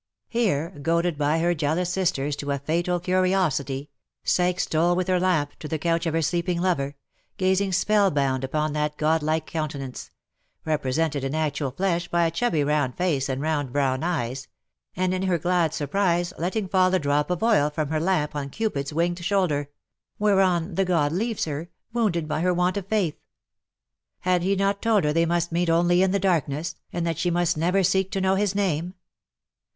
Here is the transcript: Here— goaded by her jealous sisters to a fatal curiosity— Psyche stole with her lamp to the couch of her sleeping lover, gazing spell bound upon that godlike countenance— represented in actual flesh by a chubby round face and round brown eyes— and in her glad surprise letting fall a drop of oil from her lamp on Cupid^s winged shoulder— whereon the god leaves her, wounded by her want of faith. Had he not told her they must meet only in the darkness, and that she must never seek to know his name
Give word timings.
Here— 0.29 0.71
goaded 0.81 1.15
by 1.15 1.37
her 1.37 1.53
jealous 1.53 1.93
sisters 1.93 2.35
to 2.37 2.49
a 2.49 2.57
fatal 2.57 2.99
curiosity— 2.99 3.91
Psyche 4.23 4.57
stole 4.59 4.95
with 4.95 5.07
her 5.07 5.19
lamp 5.19 5.51
to 5.59 5.67
the 5.67 5.77
couch 5.77 6.07
of 6.07 6.15
her 6.15 6.23
sleeping 6.23 6.59
lover, 6.59 6.95
gazing 7.37 7.71
spell 7.73 8.09
bound 8.09 8.43
upon 8.43 8.73
that 8.73 8.97
godlike 8.97 9.45
countenance— 9.45 10.09
represented 10.65 11.23
in 11.23 11.35
actual 11.35 11.69
flesh 11.69 12.07
by 12.07 12.25
a 12.25 12.31
chubby 12.31 12.63
round 12.63 12.97
face 12.97 13.29
and 13.29 13.43
round 13.43 13.71
brown 13.71 14.03
eyes— 14.03 14.47
and 14.95 15.13
in 15.13 15.21
her 15.21 15.37
glad 15.37 15.71
surprise 15.71 16.33
letting 16.39 16.67
fall 16.67 16.91
a 16.95 16.97
drop 16.97 17.29
of 17.29 17.43
oil 17.43 17.69
from 17.69 17.89
her 17.89 17.99
lamp 17.99 18.35
on 18.35 18.49
Cupid^s 18.49 18.91
winged 18.91 19.23
shoulder— 19.23 19.69
whereon 20.17 20.73
the 20.73 20.83
god 20.83 21.11
leaves 21.11 21.45
her, 21.45 21.69
wounded 21.93 22.27
by 22.27 22.41
her 22.41 22.55
want 22.55 22.75
of 22.75 22.87
faith. 22.87 23.19
Had 24.21 24.41
he 24.41 24.55
not 24.55 24.81
told 24.81 25.03
her 25.03 25.13
they 25.13 25.27
must 25.27 25.51
meet 25.51 25.69
only 25.69 26.01
in 26.01 26.09
the 26.09 26.17
darkness, 26.17 26.73
and 26.91 27.05
that 27.05 27.19
she 27.19 27.29
must 27.29 27.55
never 27.55 27.83
seek 27.83 28.09
to 28.09 28.19
know 28.19 28.33
his 28.33 28.55
name 28.55 28.95